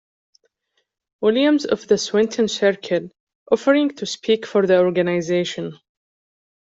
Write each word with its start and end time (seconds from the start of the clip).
Williams 1.21 1.63
of 1.63 1.87
the 1.87 1.95
Swinton 1.95 2.47
Circle 2.47 3.11
offering 3.51 3.91
to 3.97 4.07
speak 4.07 4.47
for 4.47 4.65
the 4.65 4.79
organisation. 4.81 5.77